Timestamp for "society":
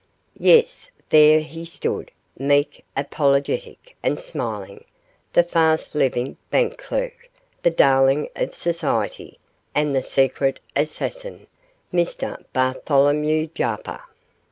8.55-9.37